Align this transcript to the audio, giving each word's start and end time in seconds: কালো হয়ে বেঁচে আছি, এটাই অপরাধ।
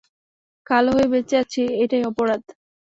কালো 0.67 0.89
হয়ে 0.95 1.07
বেঁচে 1.13 1.35
আছি, 1.43 1.61
এটাই 1.83 2.03
অপরাধ। 2.09 2.41